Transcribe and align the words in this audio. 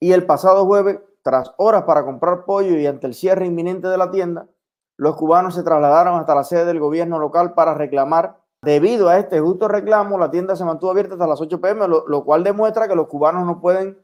Y 0.00 0.12
el 0.12 0.26
pasado 0.26 0.66
jueves, 0.66 1.00
tras 1.22 1.54
horas 1.56 1.84
para 1.84 2.04
comprar 2.04 2.44
pollo 2.44 2.78
y 2.78 2.86
ante 2.86 3.06
el 3.06 3.14
cierre 3.14 3.46
inminente 3.46 3.88
de 3.88 3.98
la 3.98 4.10
tienda, 4.10 4.48
los 4.96 5.16
cubanos 5.16 5.54
se 5.54 5.62
trasladaron 5.62 6.18
hasta 6.18 6.34
la 6.34 6.44
sede 6.44 6.64
del 6.64 6.80
gobierno 6.80 7.18
local 7.18 7.54
para 7.54 7.74
reclamar. 7.74 8.40
Debido 8.62 9.08
a 9.08 9.18
este 9.18 9.40
justo 9.40 9.68
reclamo, 9.68 10.18
la 10.18 10.30
tienda 10.30 10.56
se 10.56 10.64
mantuvo 10.64 10.90
abierta 10.90 11.14
hasta 11.14 11.26
las 11.26 11.40
8 11.40 11.60
pm, 11.60 11.86
lo, 11.88 12.24
cual 12.24 12.42
demuestra 12.42 12.88
que 12.88 12.96
los 12.96 13.06
cubanos 13.06 13.46
no 13.46 13.60
pueden 13.60 14.02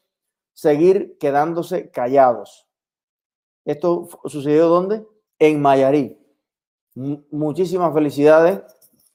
seguir 0.54 1.16
quedándose 1.18 1.90
callados. 1.90 2.68
¿Esto 3.64 4.08
sucedió 4.26 4.68
dónde? 4.68 5.06
En 5.38 5.62
Mayarí. 5.62 6.18
muchísimas 6.94 7.94
felicidades 7.94 8.60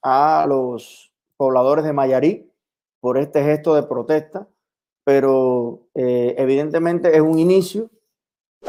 a 0.02 0.46
los 0.48 1.14
pobladores 1.38 1.86
de 1.86 1.94
Mayarí 1.94 2.52
por 3.00 3.18
este 3.18 3.44
gesto 3.44 3.76
de 3.76 3.84
protesta, 3.84 4.48
pero 5.08 5.88
eh, 5.96 6.36
evidentemente 6.38 7.16
es 7.16 7.22
un 7.22 7.40
inicio 7.40 7.90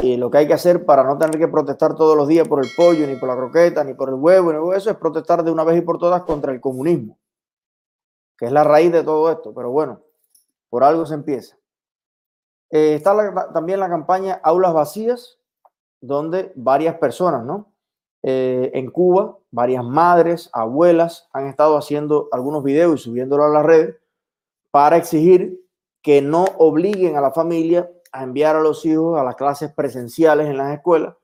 y 0.00 0.16
lo 0.16 0.30
que 0.30 0.38
hay 0.38 0.46
que 0.46 0.54
hacer 0.54 0.84
para 0.84 1.02
no 1.02 1.18
tener 1.18 1.36
que 1.36 1.48
protestar 1.48 1.96
todos 1.96 2.16
los 2.16 2.28
días 2.28 2.46
por 2.46 2.64
el 2.64 2.70
pollo, 2.76 3.08
ni 3.08 3.16
por 3.16 3.28
la 3.28 3.34
croqueta, 3.34 3.82
ni 3.82 3.92
por 3.94 4.08
el 4.08 4.14
huevo, 4.14 4.72
eso, 4.72 4.88
es 4.88 4.96
protestar 4.98 5.42
de 5.42 5.50
una 5.50 5.64
vez 5.64 5.78
y 5.78 5.80
por 5.80 5.98
todas 5.98 6.22
contra 6.22 6.52
el 6.52 6.60
comunismo, 6.60 7.18
que 8.36 8.46
es 8.46 8.52
la 8.52 8.62
raíz 8.62 8.92
de 8.92 9.02
todo 9.02 9.32
esto. 9.32 9.52
Pero 9.52 9.72
bueno, 9.72 10.00
por 10.70 10.84
algo 10.84 11.06
se 11.06 11.14
empieza. 11.14 11.56
Eh, 12.70 12.94
está 12.94 13.50
también 13.52 13.80
la 13.80 13.88
campaña 13.88 14.40
Aulas 14.44 14.74
Vacías, 14.74 15.40
donde 16.00 16.52
varias 16.54 16.98
personas, 16.98 17.44
¿no? 17.44 17.72
Eh, 18.22 18.70
en 18.74 18.92
Cuba, 18.92 19.36
varias 19.50 19.84
madres, 19.84 20.50
abuelas 20.52 21.28
han 21.32 21.48
estado 21.48 21.76
haciendo 21.76 22.28
algunos 22.30 22.62
videos 22.62 23.00
y 23.00 23.02
subiéndolo 23.02 23.42
a 23.42 23.48
las 23.48 23.66
redes 23.66 23.96
para 24.70 24.98
exigir 24.98 25.67
que 26.08 26.22
no 26.22 26.46
obliguen 26.56 27.16
a 27.16 27.20
la 27.20 27.32
familia 27.32 27.90
a 28.12 28.22
enviar 28.22 28.56
a 28.56 28.62
los 28.62 28.86
hijos 28.86 29.20
a 29.20 29.22
las 29.22 29.36
clases 29.36 29.70
presenciales 29.74 30.46
en 30.46 30.56
las 30.56 30.72
escuelas, 30.72 31.14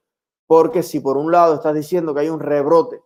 porque 0.46 0.82
si 0.82 1.00
por 1.00 1.16
un 1.16 1.32
lado 1.32 1.54
estás 1.54 1.74
diciendo 1.74 2.12
que 2.12 2.20
hay 2.20 2.28
un 2.28 2.38
rebrote 2.38 3.00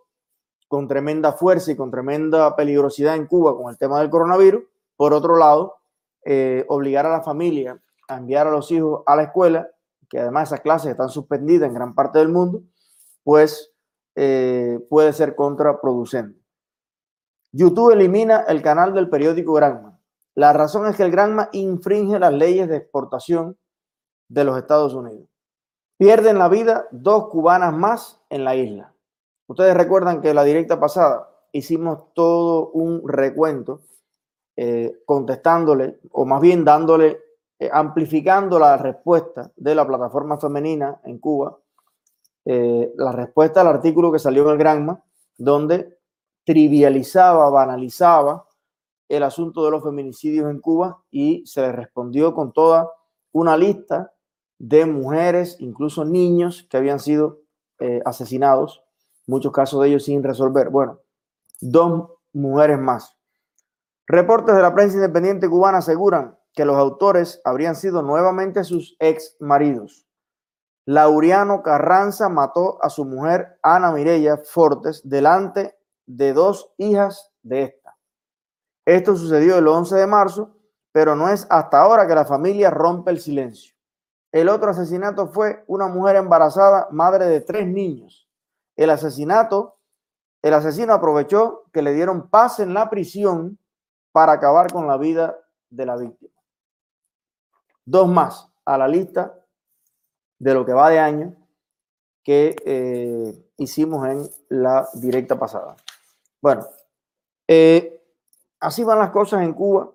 con 0.67 0.89
tremenda 0.89 1.35
fuerza 1.35 1.71
y 1.71 1.77
con 1.77 1.93
tremenda 1.93 2.57
peligrosidad 2.57 3.15
en 3.15 3.27
Cuba 3.27 3.57
con 3.57 3.71
el 3.71 3.79
tema 3.79 4.01
del 4.01 4.11
coronavirus, 4.11 4.65
por 4.97 5.15
otro 5.15 5.37
lado, 5.37 5.77
eh, 6.25 6.65
obligar 6.67 7.07
a 7.07 7.11
la 7.11 7.23
familia 7.23 7.81
a 8.09 8.17
enviar 8.17 8.49
a 8.49 8.51
los 8.51 8.73
hijos 8.73 9.05
a 9.07 9.15
la 9.15 9.23
escuela, 9.23 9.69
que 10.09 10.19
además 10.19 10.49
esas 10.49 10.63
clases 10.63 10.91
están 10.91 11.11
suspendidas 11.11 11.69
en 11.69 11.75
gran 11.75 11.95
parte 11.95 12.19
del 12.19 12.29
mundo, 12.29 12.61
pues 13.23 13.73
eh, 14.17 14.85
puede 14.91 15.13
ser 15.13 15.37
contraproducente. 15.37 16.41
YouTube 17.53 17.93
elimina 17.93 18.41
el 18.49 18.63
canal 18.63 18.93
del 18.93 19.09
periódico 19.09 19.53
Granma. 19.53 19.98
La 20.39 20.53
razón 20.53 20.87
es 20.87 20.95
que 20.95 21.03
el 21.03 21.11
Granma 21.11 21.49
infringe 21.51 22.17
las 22.17 22.33
leyes 22.33 22.69
de 22.69 22.77
exportación 22.77 23.59
de 24.29 24.45
los 24.45 24.57
Estados 24.57 24.95
Unidos. 24.95 25.29
Pierden 25.97 26.39
la 26.39 26.49
vida 26.49 26.87
dos 26.93 27.27
cubanas 27.29 27.75
más 27.75 28.21
en 28.31 28.45
la 28.45 28.55
isla. 28.55 28.95
Ustedes 29.49 29.75
recuerdan 29.75 30.21
que 30.21 30.33
la 30.33 30.45
directa 30.45 30.79
pasada 30.79 31.29
hicimos 31.51 32.15
todo 32.15 32.71
un 32.71 33.03
recuento 33.09 33.81
eh, 34.57 35.03
contestándole, 35.05 35.99
o 36.13 36.25
más 36.25 36.41
bien 36.41 36.65
dándole 36.65 37.21
eh, 37.59 37.69
amplificando 37.73 38.61
la 38.61 38.77
respuesta 38.77 39.51
de 39.57 39.75
la 39.75 39.85
plataforma 39.85 40.39
femenina 40.39 41.01
en 41.03 41.19
Cuba, 41.19 41.59
eh, 42.45 42.93
la 42.97 43.11
respuesta 43.11 43.63
al 43.63 43.67
artículo 43.67 44.13
que 44.13 44.21
salió 44.21 44.45
en 44.45 44.51
el 44.51 44.59
Granma, 44.59 45.03
donde 45.37 45.99
trivializaba, 46.45 47.51
banalizaba 47.51 48.48
el 49.09 49.23
asunto 49.23 49.65
de 49.65 49.71
los 49.71 49.83
feminicidios 49.83 50.51
en 50.51 50.61
Cuba 50.61 51.03
y 51.11 51.47
se 51.47 51.63
le 51.63 51.73
respondió 51.73 52.35
con 52.35 52.53
toda 52.53 52.91
una 53.33 53.57
lista 53.57 54.13
de 54.59 54.87
mujeres, 54.87 55.57
incluso 55.61 56.05
niños 56.05 56.67
que 56.69 56.77
habían 56.77 57.01
sido 57.01 57.41
eh, 57.79 58.03
asesinados, 58.05 58.83
muchos 59.27 59.53
casos 59.53 59.81
de 59.83 59.89
ellos 59.89 60.05
sin 60.05 60.23
resolver. 60.23 60.71
Bueno, 60.71 60.99
dos 61.61 62.11
mujeres 62.33 62.79
más. 62.79 63.17
Reportes 64.07 64.55
de 64.55 64.63
la 64.63 64.75
prensa 64.75 64.97
independiente 64.97 65.49
cubana 65.49 65.79
aseguran 65.79 66.37
que 66.55 66.65
los 66.65 66.77
autores 66.77 67.41
habrían 67.45 67.77
sido 67.77 68.03
nuevamente 68.03 68.65
sus 68.65 68.97
ex 68.99 69.37
maridos. 69.39 70.07
Laureano 70.87 71.63
Carranza 71.63 72.29
mató 72.29 72.83
a 72.83 72.89
su 72.89 73.05
mujer 73.05 73.59
Ana 73.63 73.93
Mirella 73.93 74.39
Fortes 74.39 75.03
delante 75.05 75.77
de 76.07 76.33
dos 76.33 76.73
hijas 76.79 77.31
de 77.43 77.65
esta. 77.65 77.88
Esto 78.89 79.17
sucedió 79.17 79.59
el 79.59 79.69
11 79.69 79.97
de 79.97 80.07
marzo, 80.07 80.57
pero 80.93 81.15
no 81.15 81.29
es 81.29 81.47
hasta 81.51 81.81
ahora 81.81 82.07
que 82.07 82.15
la 82.15 82.25
familia 82.25 82.71
rompe 82.71 83.11
el 83.11 83.21
silencio. 83.21 83.75
El 84.33 84.49
otro 84.49 84.71
asesinato 84.71 85.29
fue 85.29 85.63
una 85.67 85.89
mujer 85.89 86.17
embarazada, 86.17 86.89
madre 86.91 87.27
de 87.27 87.41
tres 87.41 87.67
niños. 87.67 88.29
El 88.77 88.91
asesinato, 88.91 89.77
el 90.43 90.55
asesino 90.55 90.95
aprovechó 90.95 91.65
que 91.73 91.83
le 91.83 91.93
dieron 91.93 92.31
paz 92.31 92.61
en 92.61 92.73
la 92.73 92.89
prisión 92.89 93.59
para 94.13 94.33
acabar 94.33 94.73
con 94.73 94.87
la 94.87 94.97
vida 94.97 95.37
de 95.69 95.85
la 95.85 95.97
víctima 95.97 96.39
dos 97.89 98.07
más 98.07 98.51
a 98.67 98.77
la 98.77 98.87
lista 98.87 99.35
de 100.39 100.55
lo 100.55 100.65
que 100.67 100.73
va 100.73 100.91
de 100.91 100.99
año 100.99 101.35
que 102.23 102.55
eh, 102.67 103.53
hicimos 103.57 104.07
en 104.07 104.31
la 104.51 104.87
directa 104.95 105.39
pasada. 105.39 105.75
Bueno, 106.43 106.67
eh, 107.49 107.99
así 108.61 108.85
van 108.85 108.99
las 108.99 109.11
cosas 109.11 109.43
en 109.43 109.55
Cuba 109.55 109.91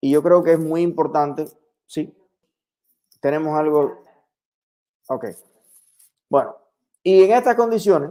y 0.00 0.10
yo 0.10 0.22
creo 0.22 0.42
que 0.42 0.52
es 0.52 0.58
muy 0.58 0.82
importante, 0.82 1.46
sí, 1.86 2.16
tenemos 3.20 3.58
algo, 3.58 4.02
ok, 5.08 5.26
bueno, 6.28 6.56
y 7.02 7.24
en 7.24 7.32
estas 7.32 7.56
condiciones 7.56 8.10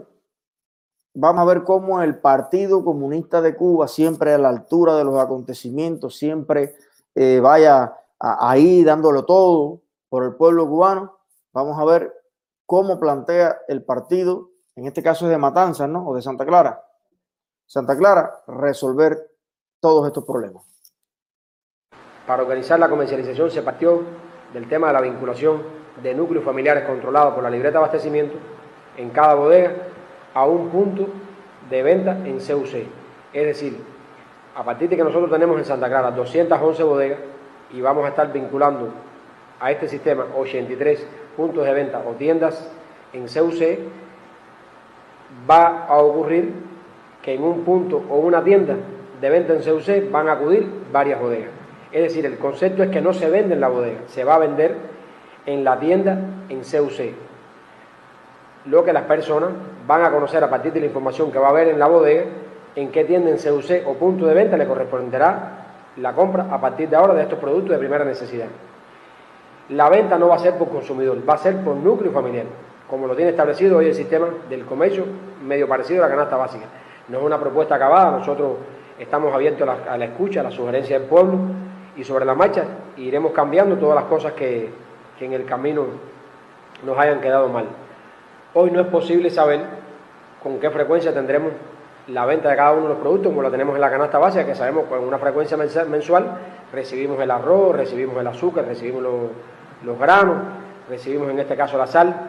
vamos 1.14 1.42
a 1.42 1.46
ver 1.46 1.64
cómo 1.64 2.02
el 2.02 2.20
Partido 2.20 2.84
Comunista 2.84 3.42
de 3.42 3.56
Cuba, 3.56 3.88
siempre 3.88 4.34
a 4.34 4.38
la 4.38 4.50
altura 4.50 4.96
de 4.96 5.04
los 5.04 5.18
acontecimientos, 5.18 6.18
siempre 6.18 6.76
eh, 7.16 7.40
vaya 7.40 7.94
ahí 8.20 8.84
dándolo 8.84 9.26
todo 9.26 9.82
por 10.10 10.24
el 10.24 10.36
pueblo 10.36 10.68
cubano. 10.68 11.18
Vamos 11.54 11.80
a 11.80 11.86
ver 11.86 12.14
cómo 12.66 13.00
plantea 13.00 13.62
el 13.68 13.84
partido, 13.84 14.52
en 14.76 14.86
este 14.86 15.02
caso 15.02 15.26
es 15.26 15.32
de 15.32 15.38
Matanzas, 15.38 15.90
¿no? 15.90 16.08
O 16.08 16.16
de 16.16 16.22
Santa 16.22 16.46
Clara. 16.46 16.84
Santa 17.66 17.98
Clara, 17.98 18.44
resolver 18.48 19.29
todos 19.80 20.08
estos 20.08 20.26
problemas. 20.26 20.64
Para 22.28 22.44
organizar 22.44 22.80
la 22.80 22.90
comercialización 22.90 23.50
se 23.50 23.62
partió 23.62 24.04
del 24.54 24.68
tema 24.68 24.88
de 24.88 24.94
la 24.94 25.02
vinculación 25.02 25.64
de 26.02 26.14
núcleos 26.14 26.46
familiares 26.46 26.86
controlados 26.86 27.34
por 27.34 27.44
la 27.44 27.50
libreta 27.50 27.74
de 27.74 27.78
abastecimiento 27.78 28.38
en 28.98 29.10
cada 29.10 29.36
bodega 29.36 29.74
a 30.34 30.46
un 30.46 30.70
punto 30.70 31.08
de 31.70 31.84
venta 31.84 32.12
en 32.26 32.38
CUC. 32.38 32.88
Es 33.34 33.46
decir, 33.46 33.78
a 34.56 34.64
partir 34.64 34.90
de 34.90 34.98
que 34.98 35.04
nosotros 35.04 35.32
tenemos 35.32 35.58
en 35.58 35.66
Santa 35.66 35.88
Clara 35.88 36.12
211 36.12 36.84
bodegas, 36.84 37.20
y 37.72 37.82
vamos 37.82 38.06
a 38.06 38.10
estar 38.10 38.32
vinculando 38.32 38.90
a 39.60 39.72
este 39.72 39.88
sistema 39.88 40.26
83 40.36 41.06
puntos 41.38 41.66
de 41.66 41.74
venta 41.74 42.04
o 42.08 42.14
tiendas 42.14 42.70
en 43.14 43.24
CUC, 43.28 43.80
va 45.50 45.86
a 45.86 45.98
ocurrir 46.00 46.54
que 47.22 47.36
en 47.36 47.44
un 47.44 47.64
punto 47.64 48.02
o 48.10 48.18
una 48.18 48.44
tienda 48.44 48.76
de 49.20 49.30
venta 49.30 49.54
en 49.54 49.62
CUC 49.62 50.12
van 50.12 50.30
a 50.30 50.34
acudir 50.34 50.68
varias 50.92 51.20
bodegas. 51.20 51.50
Es 51.92 52.04
decir, 52.04 52.26
el 52.26 52.38
concepto 52.38 52.84
es 52.84 52.90
que 52.90 53.02
no 53.02 53.14
se 53.14 53.30
vende 53.30 53.56
en 53.56 53.62
la 53.62 53.68
bodega, 53.68 54.02
se 54.08 54.24
va 54.24 54.36
a 54.36 54.40
vender 54.40 54.76
en 55.46 55.64
la 55.64 55.80
tienda 55.80 56.20
en 56.50 56.60
CUC. 56.60 57.14
Lo 58.66 58.84
que 58.84 58.94
las 58.94 59.04
personas 59.04 59.50
van 59.88 60.04
a 60.04 60.12
conocer 60.12 60.44
a 60.44 60.50
partir 60.50 60.72
de 60.72 60.82
la 60.82 60.86
información 60.86 61.32
que 61.32 61.40
va 61.40 61.48
a 61.48 61.50
haber 61.50 61.70
en 61.70 61.80
la 61.80 61.88
bodega, 61.88 62.26
en 62.76 62.92
qué 62.92 63.04
tienda 63.06 63.32
en 63.32 63.38
CUC 63.38 63.88
o 63.88 63.94
punto 63.96 64.26
de 64.26 64.34
venta 64.34 64.58
le 64.58 64.68
corresponderá 64.68 65.56
la 65.98 66.14
compra 66.14 66.48
a 66.52 66.62
partir 66.62 66.88
de 66.90 66.96
ahora 66.96 67.14
de 67.14 67.24
estos 67.24 67.40
productos 67.40 67.72
de 67.72 67.78
primera 67.78 68.06
necesidad. 68.06 68.48
La 69.70 69.90
venta 69.90 70.18
no 70.18 70.28
va 70.28 70.36
a 70.36 70.40
ser 70.40 70.56
por 70.56 70.70
consumidor, 70.70 71.18
va 71.28 71.34
a 71.34 71.38
ser 71.38 71.58
por 71.58 71.76
núcleo 71.76 72.12
familiar, 72.12 72.46
como 72.90 73.08
lo 73.08 73.16
tiene 73.16 73.32
establecido 73.32 73.78
hoy 73.78 73.88
el 73.88 73.96
sistema 73.96 74.28
del 74.50 74.66
comercio, 74.66 75.06
medio 75.44 75.68
parecido 75.68 76.04
a 76.04 76.08
la 76.08 76.16
canasta 76.16 76.38
básica. 76.38 76.66
No 77.08 77.20
es 77.20 77.24
una 77.24 77.40
propuesta 77.40 77.76
acabada, 77.76 78.12
nosotros 78.12 78.58
estamos 79.00 79.34
abiertos 79.34 79.68
a 79.68 79.98
la, 79.98 80.06
escucha, 80.06 80.42
a 80.42 80.44
la 80.44 80.52
sugerencia 80.52 81.00
del 81.00 81.08
pueblo 81.08 81.38
y 81.96 82.04
sobre 82.04 82.26
la 82.26 82.36
marcha 82.36 82.64
iremos 82.98 83.32
cambiando 83.32 83.78
todas 83.78 83.96
las 83.96 84.06
cosas 84.06 84.34
que, 84.34 84.70
en 85.20 85.34
el 85.34 85.44
camino 85.44 85.86
nos 86.86 86.98
hayan 86.98 87.20
quedado 87.20 87.50
mal. 87.50 87.66
Hoy 88.54 88.72
no 88.72 88.80
es 88.80 88.88
posible 88.88 89.30
saber 89.30 89.60
con 90.42 90.60
qué 90.60 90.70
frecuencia 90.70 91.14
tendremos 91.14 91.52
la 92.08 92.26
venta 92.26 92.50
de 92.50 92.56
cada 92.56 92.72
uno 92.72 92.84
de 92.84 92.90
los 92.90 92.98
productos, 93.00 93.30
como 93.30 93.42
lo 93.42 93.52
tenemos 93.52 93.76
en 93.76 93.82
la 93.82 93.92
canasta 93.92 94.18
básica, 94.18 94.46
que 94.46 94.56
sabemos 94.56 94.86
con 94.86 95.00
una 95.00 95.18
frecuencia 95.18 95.58
mensual 95.58 96.38
recibimos 96.72 97.20
el 97.20 97.32
arroz, 97.32 97.76
recibimos 97.76 98.18
el 98.18 98.28
azúcar, 98.28 98.66
recibimos 98.66 99.04
los, 99.84 100.00
granos, 100.00 100.38
recibimos 100.90 101.30
en 101.30 101.40
este 101.40 101.56
caso 101.56 101.78
la 101.78 101.88
sal. 101.88 102.29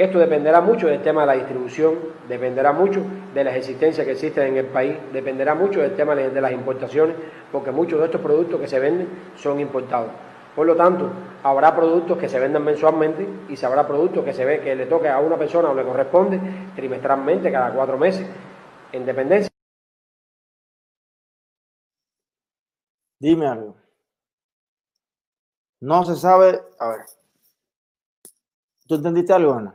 Esto 0.00 0.18
dependerá 0.18 0.62
mucho 0.62 0.86
del 0.86 1.02
tema 1.02 1.20
de 1.20 1.26
la 1.26 1.32
distribución, 1.34 1.98
dependerá 2.26 2.72
mucho 2.72 3.04
de 3.34 3.44
las 3.44 3.54
existencias 3.54 4.06
que 4.06 4.12
existen 4.12 4.46
en 4.46 4.56
el 4.56 4.64
país, 4.64 4.96
dependerá 5.12 5.54
mucho 5.54 5.82
del 5.82 5.94
tema 5.94 6.14
de 6.14 6.40
las 6.40 6.52
importaciones, 6.52 7.16
porque 7.52 7.70
muchos 7.70 7.98
de 7.98 8.06
estos 8.06 8.22
productos 8.22 8.58
que 8.58 8.66
se 8.66 8.78
venden 8.80 9.10
son 9.36 9.60
importados. 9.60 10.10
Por 10.56 10.66
lo 10.66 10.74
tanto, 10.74 11.10
habrá 11.42 11.76
productos 11.76 12.16
que 12.16 12.30
se 12.30 12.40
vendan 12.40 12.64
mensualmente 12.64 13.28
y 13.50 13.56
se 13.58 13.66
habrá 13.66 13.86
productos 13.86 14.24
que 14.24 14.32
se 14.32 14.46
ve 14.46 14.62
que 14.62 14.74
le 14.74 14.86
toque 14.86 15.06
a 15.06 15.18
una 15.18 15.36
persona 15.36 15.68
o 15.68 15.74
le 15.74 15.84
corresponde 15.84 16.40
trimestralmente, 16.74 17.52
cada 17.52 17.70
cuatro 17.74 17.98
meses, 17.98 18.26
en 18.92 19.04
dependencia. 19.04 19.50
Dime 23.18 23.46
algo. 23.46 23.76
No 25.80 26.06
se 26.06 26.16
sabe. 26.16 26.58
A 26.78 26.88
ver. 26.88 27.00
¿Tú 28.88 28.94
entendiste 28.94 29.34
algo, 29.34 29.52
Ana? 29.52 29.74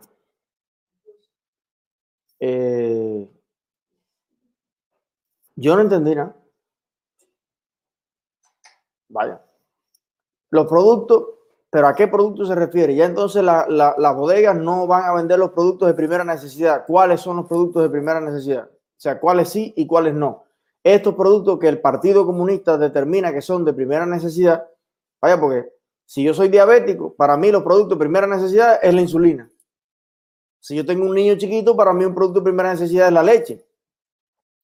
Eh, 2.48 3.28
yo 5.56 5.76
no 5.76 5.82
entendí 5.82 6.14
nada. 6.14 6.36
Vaya. 9.10 9.42
Los 10.52 10.68
productos, 10.68 11.24
pero 11.72 11.88
¿a 11.88 11.96
qué 11.96 12.08
producto 12.08 12.46
se 12.46 12.54
refiere? 12.54 12.94
Ya 12.94 13.06
entonces 13.06 13.44
las 13.44 14.16
bodegas 14.16 14.56
no 14.56 14.86
van 14.86 15.06
a 15.06 15.16
vender 15.16 15.40
los 15.40 15.52
productos 15.52 15.88
de 15.88 15.96
primera 15.96 16.24
necesidad. 16.24 16.86
¿Cuáles 16.86 17.22
son 17.22 17.38
los 17.38 17.48
productos 17.48 17.82
de 17.82 17.90
primera 17.90 18.22
necesidad? 18.22 18.66
O 18.66 19.00
sea, 19.00 19.20
cuáles 19.20 19.50
sí 19.50 19.74
y 19.76 19.88
cuáles 19.88 20.14
no. 20.14 20.44
Estos 20.84 21.16
productos 21.16 21.58
que 21.58 21.68
el 21.68 21.82
Partido 21.82 22.28
Comunista 22.28 22.78
determina 22.78 23.34
que 23.34 23.42
son 23.42 23.66
de 23.66 23.74
primera 23.74 24.06
necesidad, 24.06 24.68
vaya, 25.20 25.40
porque 25.40 25.74
si 26.06 26.24
yo 26.24 26.36
soy 26.36 26.50
diabético, 26.50 27.16
para 27.16 27.38
mí 27.38 27.52
los 27.52 27.64
productos 27.64 27.98
de 27.98 28.06
primera 28.06 28.28
necesidad 28.28 28.78
es 28.84 28.94
la 28.94 29.02
insulina. 29.02 29.50
Si 30.66 30.76
yo 30.76 30.84
tengo 30.84 31.06
un 31.06 31.14
niño 31.14 31.36
chiquito, 31.36 31.78
para 31.78 31.94
mí 31.94 32.04
un 32.06 32.16
producto 32.16 32.40
de 32.40 32.46
primera 32.46 32.72
necesidad 32.72 33.06
es 33.06 33.14
la 33.14 33.22
leche. 33.22 33.64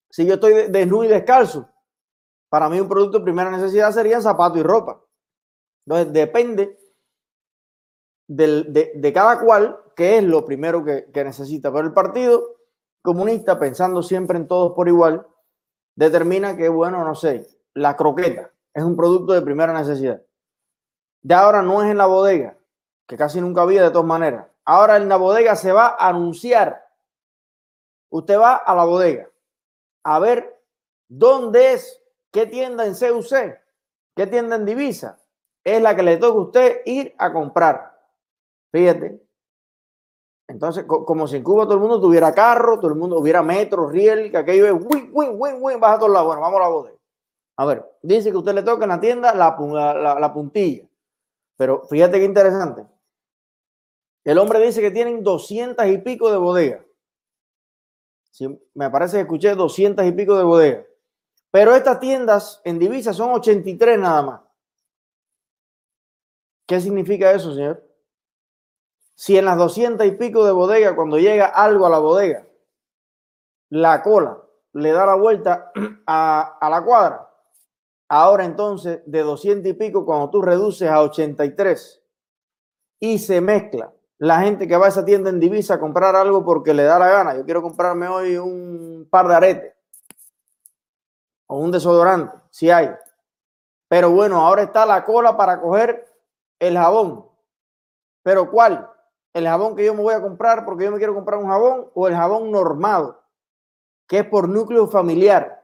Si 0.10 0.26
yo 0.26 0.34
estoy 0.34 0.72
desnudo 0.72 1.04
y 1.04 1.10
descalzo, 1.10 1.70
para 2.50 2.68
mí 2.70 2.80
un 2.80 2.90
producto 2.90 3.20
de 3.20 3.24
primera 3.24 3.52
necesidad 3.52 3.92
sería 3.92 4.20
zapato 4.20 4.58
y 4.58 4.64
ropa. 4.64 5.00
Entonces 5.86 6.12
depende 6.12 6.80
de, 8.28 9.12
cada 9.14 9.40
cual 9.42 9.80
qué 9.96 10.18
es 10.18 10.24
lo 10.24 10.44
primero 10.44 10.84
que, 10.84 11.12
que 11.14 11.24
necesita. 11.24 11.72
Pero 11.72 11.86
el 11.86 11.94
Partido 11.94 12.56
Comunista, 13.04 13.60
pensando 13.60 14.02
siempre 14.02 14.40
en 14.40 14.48
todos 14.48 14.74
por 14.74 14.88
igual, 14.88 15.28
determina 15.96 16.58
que, 16.58 16.68
bueno, 16.68 17.06
no 17.06 17.14
sé, 17.14 17.48
la 17.76 17.96
croqueta 17.96 18.52
es 18.74 18.84
un 18.84 18.96
producto 18.96 19.34
de 19.34 19.44
primera 19.44 19.72
necesidad. 19.72 20.20
Ya 21.22 21.42
ahora 21.42 21.62
no 21.62 21.84
es 21.84 21.92
en 21.92 22.00
la 22.00 22.08
bodega, 22.08 22.58
que 23.08 23.18
casi 23.18 23.40
nunca 23.40 23.62
había 23.62 23.84
de 23.84 23.92
todas 23.92 24.08
maneras. 24.08 24.51
Ahora 24.72 24.96
en 24.96 25.10
la 25.10 25.18
bodega 25.18 25.58
se 25.58 25.74
va 25.74 25.98
a 26.00 26.08
anunciar. 26.08 26.88
Usted 28.10 28.40
va 28.40 28.56
a 28.56 28.74
la 28.74 28.86
bodega 28.86 29.30
a 30.06 30.18
ver 30.18 30.64
dónde 31.10 31.74
es, 31.74 32.02
qué 32.32 32.46
tienda 32.46 32.86
en 32.86 32.94
CUC, 32.94 33.60
qué 34.16 34.28
tienda 34.28 34.56
en 34.56 34.66
divisa 34.66 35.20
es 35.62 35.82
la 35.82 35.94
que 35.94 36.04
le 36.04 36.16
toca 36.16 36.38
a 36.38 36.42
usted 36.44 36.82
ir 36.86 37.14
a 37.18 37.34
comprar. 37.34 38.00
Fíjate. 38.72 39.22
Entonces, 40.48 40.86
como 40.86 41.28
si 41.28 41.36
en 41.36 41.44
Cuba 41.44 41.66
todo 41.66 41.74
el 41.74 41.82
mundo 41.82 42.00
tuviera 42.00 42.34
carro, 42.34 42.78
todo 42.78 42.92
el 42.92 42.98
mundo 42.98 43.20
hubiera 43.20 43.44
metro, 43.44 43.90
riel, 43.90 44.32
que 44.32 44.38
aquello 44.38 44.68
es 44.68 44.86
win, 44.86 45.10
win, 45.12 45.32
win, 45.34 45.58
win, 45.60 45.80
baja 45.82 45.96
a 45.96 46.00
todos 46.00 46.14
lados. 46.14 46.28
Bueno, 46.28 46.42
vamos 46.44 46.60
a 46.62 46.64
la 46.64 46.70
bodega. 46.70 46.98
A 47.58 47.66
ver, 47.66 47.86
dice 48.02 48.32
que 48.32 48.38
usted 48.38 48.54
le 48.54 48.64
toca 48.64 48.86
en 48.86 48.90
la 48.92 49.02
tienda 49.02 49.36
la, 49.36 49.54
la, 49.60 50.18
la 50.18 50.34
puntilla. 50.34 50.88
Pero 51.58 51.82
fíjate 51.90 52.20
qué 52.20 52.24
interesante. 52.24 52.86
El 54.24 54.38
hombre 54.38 54.60
dice 54.60 54.82
que 54.82 54.92
tienen 54.92 55.24
doscientas 55.24 55.88
y 55.88 55.98
pico 55.98 56.32
de 56.32 56.38
bodegas. 56.38 56.86
me 58.74 58.90
parece 58.90 59.18
que 59.18 59.22
escuché 59.22 59.56
doscientas 59.56 60.06
y 60.06 60.12
pico 60.12 60.38
de 60.38 60.44
bodegas. 60.44 60.86
Pero 61.50 61.76
estas 61.76 62.00
tiendas 62.00 62.62
en 62.64 62.80
divisas 62.80 63.18
son 63.18 63.32
83 63.32 64.00
nada 64.00 64.22
más. 64.22 64.42
¿Qué 66.68 66.80
significa 66.80 67.32
eso, 67.32 67.54
señor? 67.54 67.84
Si 69.16 69.38
en 69.38 69.46
las 69.46 69.58
doscientas 69.58 70.08
y 70.08 70.12
pico 70.12 70.46
de 70.46 70.52
bodegas, 70.52 70.94
cuando 70.94 71.18
llega 71.18 71.48
algo 71.48 71.86
a 71.86 71.90
la 71.90 72.00
bodega, 72.00 72.48
la 73.70 74.02
cola 74.02 74.42
le 74.74 74.92
da 74.92 75.06
la 75.06 75.16
vuelta 75.16 75.72
a, 76.06 76.58
a 76.60 76.70
la 76.70 76.84
cuadra, 76.84 77.32
Ahora 78.14 78.44
entonces, 78.44 79.00
de 79.06 79.22
200 79.22 79.72
y 79.72 79.74
pico, 79.74 80.06
cuando 80.06 80.30
tú 80.30 80.42
reduces 80.42 80.90
a 80.90 81.02
83 81.02 82.04
y 83.00 83.18
se 83.18 83.40
mezcla 83.40 83.94
la 84.22 84.40
gente 84.42 84.68
que 84.68 84.78
va 84.78 84.86
a 84.86 84.90
esa 84.90 85.04
tienda 85.04 85.32
en 85.32 85.40
divisa 85.40 85.74
a 85.74 85.80
comprar 85.80 86.16
algo 86.16 86.46
porque 86.46 86.76
le 86.76 86.84
da 86.84 87.00
la 87.00 87.10
gana. 87.10 87.36
Yo 87.36 87.44
quiero 87.44 87.64
comprarme 87.64 88.08
hoy 88.08 88.38
un 88.38 89.08
par 89.10 89.28
de 89.28 89.36
aretes 89.36 89.74
o 91.48 91.58
un 91.58 91.72
desodorante, 91.72 92.38
si 92.52 92.70
hay. 92.70 92.92
Pero 93.88 94.12
bueno, 94.12 94.40
ahora 94.40 94.62
está 94.62 94.86
la 94.86 95.04
cola 95.04 95.36
para 95.36 95.60
coger 95.60 96.06
el 96.60 96.78
jabón. 96.78 97.26
¿Pero 98.22 98.52
cuál? 98.52 98.88
¿El 99.34 99.48
jabón 99.48 99.76
que 99.76 99.86
yo 99.86 99.96
me 99.96 100.04
voy 100.04 100.14
a 100.14 100.22
comprar 100.22 100.66
porque 100.66 100.86
yo 100.86 100.92
me 100.92 101.00
quiero 101.00 101.16
comprar 101.16 101.40
un 101.40 101.50
jabón 101.50 101.90
o 101.96 102.08
el 102.08 102.16
jabón 102.16 102.52
normado, 102.52 103.24
que 104.06 104.20
es 104.20 104.26
por 104.26 104.48
núcleo 104.48 104.88
familiar? 104.88 105.62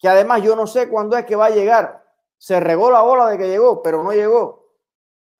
que 0.00 0.08
además 0.08 0.42
yo 0.42 0.56
no 0.56 0.66
sé 0.66 0.88
cuándo 0.88 1.16
es 1.16 1.26
que 1.26 1.36
va 1.36 1.46
a 1.46 1.50
llegar. 1.50 2.04
Se 2.38 2.58
regó 2.58 2.90
la 2.90 3.02
bola 3.02 3.28
de 3.28 3.36
que 3.36 3.48
llegó, 3.48 3.82
pero 3.82 4.02
no 4.02 4.12
llegó. 4.12 4.69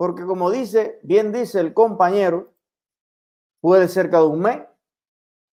Porque 0.00 0.25
como 0.25 0.50
dice, 0.50 0.99
bien 1.02 1.31
dice 1.31 1.61
el 1.61 1.75
compañero, 1.75 2.55
puede 3.61 3.87
ser 3.87 4.08
cada 4.08 4.25
un 4.25 4.41
mes, 4.41 4.67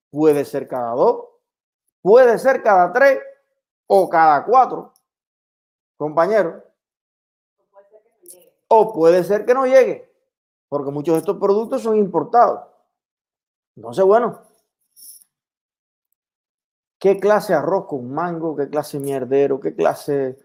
puede 0.09 0.45
ser 0.45 0.69
cada 0.69 0.91
dos, 0.91 1.25
puede 2.01 2.39
ser 2.39 2.63
cada 2.63 2.93
tres 2.93 3.19
o 3.87 4.07
cada 4.07 4.45
cuatro, 4.45 4.93
compañero. 5.97 6.63
O 8.69 8.93
puede 8.93 9.25
ser 9.25 9.45
que 9.45 9.53
no 9.53 9.65
llegue, 9.65 10.09
porque 10.69 10.91
muchos 10.91 11.15
de 11.15 11.19
estos 11.19 11.35
productos 11.35 11.81
son 11.81 11.97
importados. 11.97 12.69
Entonces, 13.75 14.05
bueno, 14.05 14.43
¿Qué 16.99 17.19
clase 17.19 17.51
de 17.53 17.59
arroz 17.59 17.85
con 17.85 18.11
mango? 18.11 18.55
¿Qué 18.55 18.69
clase 18.69 18.97
de 18.97 19.03
mierdero? 19.03 19.59
¿Qué 19.59 19.75
clase... 19.75 20.35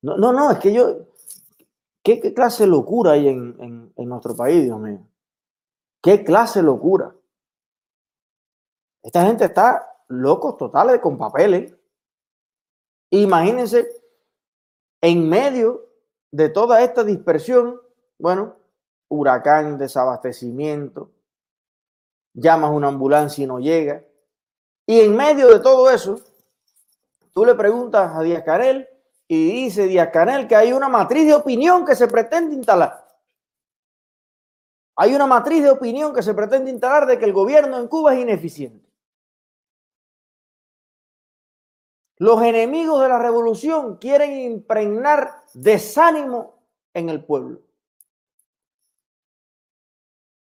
No, 0.00 0.16
no, 0.16 0.32
no, 0.32 0.50
es 0.50 0.58
que 0.58 0.72
yo... 0.72 1.15
¿Qué, 2.06 2.32
clase 2.32 2.62
de 2.62 2.68
locura 2.68 3.12
hay 3.12 3.26
en, 3.26 3.92
en, 3.96 4.08
nuestro 4.08 4.36
país, 4.36 4.62
Dios 4.62 4.78
mío? 4.78 5.04
¿Qué 6.00 6.22
clase 6.22 6.60
de 6.60 6.66
locura? 6.66 7.12
Esta 9.02 9.26
gente 9.26 9.46
está 9.46 10.04
locos 10.06 10.56
totales 10.56 11.00
con 11.00 11.18
papeles. 11.18 11.74
Imagínense, 13.10 13.88
en 15.00 15.28
medio 15.28 15.84
de 16.30 16.48
toda 16.48 16.80
esta 16.84 17.02
dispersión, 17.02 17.80
bueno, 18.20 18.54
huracán, 19.08 19.76
desabastecimiento, 19.76 21.10
llamas 22.34 22.70
una 22.70 22.86
ambulancia 22.86 23.42
y 23.42 23.48
no 23.48 23.58
llega, 23.58 24.04
y 24.86 25.00
en 25.00 25.16
medio 25.16 25.48
de 25.48 25.58
todo 25.58 25.90
eso, 25.90 26.20
tú 27.32 27.44
le 27.44 27.56
preguntas 27.56 28.14
a 28.14 28.22
Díaz 28.22 28.44
Canel 28.44 28.88
y 29.28 29.50
dice 29.52 29.86
Díaz 29.86 30.10
Canel 30.12 30.46
que 30.46 30.56
hay 30.56 30.72
una 30.72 30.88
matriz 30.88 31.26
de 31.26 31.34
opinión 31.34 31.84
que 31.84 31.96
se 31.96 32.06
pretende 32.08 32.54
instalar. 32.54 33.06
Hay 34.96 35.14
una 35.14 35.26
matriz 35.26 35.62
de 35.62 35.70
opinión 35.70 36.14
que 36.14 36.22
se 36.22 36.32
pretende 36.32 36.70
instalar 36.70 37.06
de 37.06 37.18
que 37.18 37.26
el 37.26 37.32
gobierno 37.32 37.78
en 37.78 37.88
Cuba 37.88 38.14
es 38.14 38.20
ineficiente. 38.20 38.86
Los 42.18 42.40
enemigos 42.42 43.02
de 43.02 43.08
la 43.08 43.18
revolución 43.18 43.98
quieren 43.98 44.38
impregnar 44.38 45.44
desánimo 45.52 46.62
en 46.94 47.10
el 47.10 47.22
pueblo. 47.22 47.60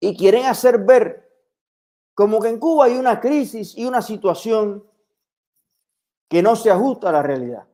Y 0.01 0.17
quieren 0.17 0.47
hacer 0.47 0.79
ver 0.79 1.29
como 2.15 2.41
que 2.41 2.49
en 2.49 2.59
Cuba 2.59 2.87
hay 2.87 2.97
una 2.97 3.21
crisis 3.21 3.77
y 3.77 3.85
una 3.85 4.01
situación 4.01 4.83
que 6.29 6.43
no 6.43 6.57
se 6.57 6.71
ajusta 6.71 7.11
a 7.11 7.13
la 7.13 7.23
realidad. 7.23 7.68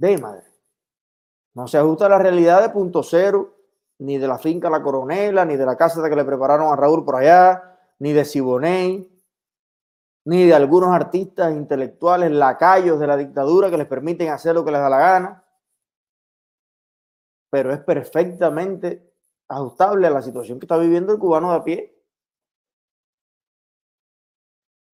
De 0.00 0.16
madre. 0.16 0.46
No 1.52 1.68
se 1.68 1.76
ajusta 1.76 2.06
a 2.06 2.08
la 2.08 2.18
realidad 2.18 2.62
de 2.62 2.70
punto 2.70 3.02
cero, 3.02 3.54
ni 3.98 4.16
de 4.16 4.26
la 4.26 4.38
finca 4.38 4.70
La 4.70 4.82
Coronela, 4.82 5.44
ni 5.44 5.56
de 5.56 5.66
la 5.66 5.76
casa 5.76 6.08
que 6.08 6.16
le 6.16 6.24
prepararon 6.24 6.72
a 6.72 6.76
Raúl 6.76 7.04
por 7.04 7.16
allá, 7.16 7.78
ni 7.98 8.14
de 8.14 8.24
Siboney, 8.24 9.22
ni 10.24 10.46
de 10.46 10.54
algunos 10.54 10.88
artistas 10.88 11.52
intelectuales 11.52 12.30
lacayos 12.30 12.98
de 12.98 13.06
la 13.06 13.18
dictadura 13.18 13.68
que 13.68 13.76
les 13.76 13.86
permiten 13.86 14.30
hacer 14.30 14.54
lo 14.54 14.64
que 14.64 14.70
les 14.70 14.80
da 14.80 14.88
la 14.88 14.98
gana. 14.98 15.44
Pero 17.50 17.70
es 17.70 17.80
perfectamente 17.80 19.12
ajustable 19.48 20.06
a 20.06 20.10
la 20.10 20.22
situación 20.22 20.58
que 20.58 20.64
está 20.64 20.78
viviendo 20.78 21.12
el 21.12 21.18
cubano 21.18 21.50
de 21.50 21.56
a 21.58 21.64
pie. 21.64 22.02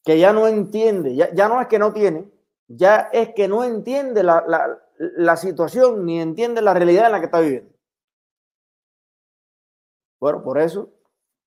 Que 0.03 0.19
ya 0.19 0.33
no 0.33 0.49
entiende, 0.49 1.15
ya, 1.15 1.33
ya 1.33 1.47
no 1.47 1.61
es 1.61 1.69
que 1.69 1.79
no 1.79 1.93
tiene, 1.93 2.29
ya 2.67 3.09
es 3.13 3.33
que 3.35 3.47
no 3.47 3.63
entiende 3.63 4.25
la, 4.25 4.45
la, 4.49 4.83
la 4.99 5.37
situación 5.37 6.05
ni 6.05 6.21
entiende 6.21 6.63
la 6.63 6.75
realidad 6.75 7.07
en 7.07 7.13
la 7.13 7.19
que 7.21 7.27
está 7.27 7.41
viviendo. 7.41 7.73
Bueno, 10.19 10.43
por 10.43 10.59
eso 10.59 10.91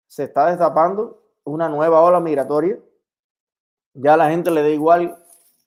se 0.07 0.23
está 0.23 0.47
destapando 0.47 1.23
una 1.43 1.69
nueva 1.69 2.01
ola 2.01 2.19
migratoria. 2.19 2.79
Ya 3.93 4.15
la 4.15 4.29
gente 4.29 4.51
le 4.51 4.61
da 4.61 4.69
igual 4.69 5.17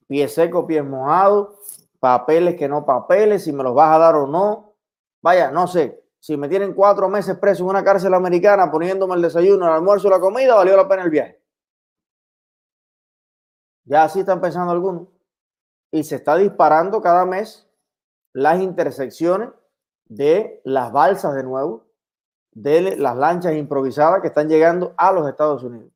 pie 0.07 0.29
seco, 0.29 0.67
pies 0.67 0.85
mojados, 0.85 1.89
papeles 1.99 2.57
que 2.57 2.69
no 2.69 2.85
papeles, 2.85 3.45
si 3.45 3.53
me 3.53 3.63
los 3.63 3.75
vas 3.75 3.95
a 3.95 3.99
dar 3.99 4.17
o 4.17 4.27
no. 4.27 4.75
Vaya, 5.21 5.51
no 5.51 5.67
sé, 5.67 6.05
si 6.21 6.37
me 6.37 6.49
tienen 6.49 6.75
cuatro 6.75 7.09
meses 7.09 7.37
preso 7.39 7.65
en 7.65 7.71
una 7.71 7.85
cárcel 7.85 8.15
americana 8.15 8.71
poniéndome 8.71 9.17
el 9.17 9.23
desayuno, 9.23 9.67
el 9.67 9.73
almuerzo, 9.73 10.09
la 10.09 10.21
comida, 10.21 10.55
valió 10.55 10.77
la 10.77 10.89
pena 10.89 11.03
el 11.03 11.11
viaje. 11.11 11.41
Ya 13.85 14.05
así 14.05 14.21
están 14.21 14.41
pensando 14.41 14.73
algunos. 14.73 15.09
Y 15.91 16.05
se 16.05 16.17
está 16.17 16.37
disparando 16.37 17.03
cada 17.03 17.27
mes 17.27 17.69
las 18.33 18.61
intersecciones 18.61 19.51
de 20.07 20.61
las 20.65 20.93
balsas 20.93 21.35
de 21.35 21.43
nuevo, 21.43 21.87
de 22.53 22.97
las 22.97 23.17
lanchas 23.17 23.55
improvisadas 23.55 24.21
que 24.21 24.29
están 24.29 24.49
llegando 24.49 24.95
a 24.97 25.13
los 25.13 25.29
Estados 25.29 25.63
Unidos. 25.63 25.91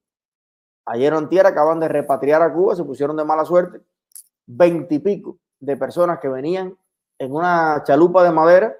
Ayer 0.86 1.12
en 1.12 1.28
tierra 1.28 1.50
acaban 1.50 1.80
de 1.80 1.88
repatriar 1.88 2.42
a 2.42 2.52
Cuba, 2.52 2.76
se 2.76 2.84
pusieron 2.84 3.16
de 3.16 3.24
mala 3.24 3.44
suerte, 3.44 3.80
veintipico 4.46 5.38
de 5.58 5.76
personas 5.76 6.20
que 6.20 6.28
venían 6.28 6.78
en 7.18 7.32
una 7.32 7.82
chalupa 7.84 8.22
de 8.22 8.30
madera 8.30 8.76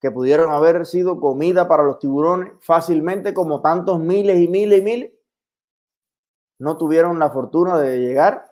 que 0.00 0.10
pudieron 0.10 0.50
haber 0.52 0.84
sido 0.86 1.20
comida 1.20 1.68
para 1.68 1.82
los 1.82 1.98
tiburones 1.98 2.52
fácilmente, 2.60 3.32
como 3.32 3.60
tantos 3.60 4.00
miles 4.00 4.40
y 4.40 4.48
miles 4.48 4.80
y 4.80 4.82
miles, 4.82 5.12
no 6.58 6.76
tuvieron 6.76 7.18
la 7.18 7.30
fortuna 7.30 7.78
de 7.78 7.98
llegar. 7.98 8.51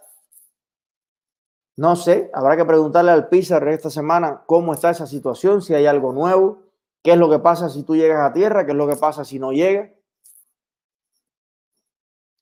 No 1.81 1.97
sé, 1.97 2.31
habrá 2.35 2.59
que 2.59 2.67
preguntarle 2.67 3.11
al 3.11 3.31
Pizarro 3.31 3.73
esta 3.73 3.89
semana 3.89 4.43
cómo 4.45 4.75
está 4.75 4.91
esa 4.91 5.07
situación, 5.07 5.63
si 5.63 5.73
hay 5.73 5.87
algo 5.87 6.13
nuevo, 6.13 6.59
qué 7.03 7.13
es 7.13 7.17
lo 7.17 7.31
que 7.31 7.39
pasa 7.39 7.71
si 7.71 7.85
tú 7.85 7.97
llegas 7.97 8.21
a 8.21 8.35
tierra, 8.35 8.67
qué 8.67 8.73
es 8.73 8.77
lo 8.77 8.87
que 8.87 8.97
pasa 8.97 9.25
si 9.25 9.39
no 9.39 9.51
llegas. 9.51 9.91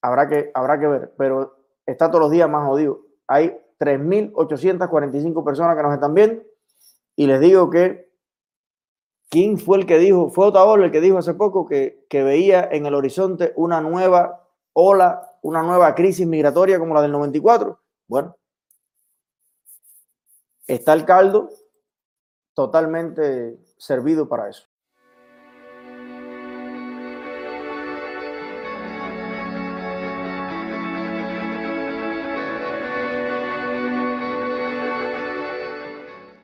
Habrá 0.03 0.29
que, 0.29 0.51
habrá 0.55 0.81
que 0.81 0.89
ver, 0.89 1.15
pero 1.17 1.57
está 1.87 2.09
todos 2.09 2.23
los 2.23 2.33
días 2.33 2.51
más 2.51 2.67
jodido. 2.67 3.03
Hay 3.29 3.57
3.845 3.79 5.45
personas 5.45 5.77
que 5.77 5.83
nos 5.85 5.95
están 5.95 6.15
viendo 6.15 6.43
y 7.15 7.29
les 7.29 7.39
digo 7.39 7.71
que 7.71 8.09
¿Quién 9.31 9.59
fue 9.59 9.79
el 9.79 9.87
que 9.87 9.99
dijo? 9.99 10.31
Fue 10.31 10.47
Otaola 10.47 10.87
el 10.87 10.91
que 10.91 11.01
dijo 11.01 11.19
hace 11.19 11.35
poco 11.35 11.65
que, 11.65 12.05
que 12.11 12.25
veía 12.25 12.69
en 12.73 12.87
el 12.87 12.95
horizonte 12.95 13.53
una 13.55 13.81
nueva 13.81 14.49
ola, 14.73 15.37
una 15.43 15.63
nueva 15.63 15.95
crisis 15.95 16.27
migratoria 16.27 16.81
como 16.81 16.95
la 16.95 17.03
del 17.03 17.13
94. 17.13 17.79
Bueno, 18.09 18.35
está 20.69 20.93
el 20.93 21.05
caldo 21.05 21.51
totalmente 22.55 23.59
servido 23.79 24.29
para 24.29 24.49
eso. 24.49 24.69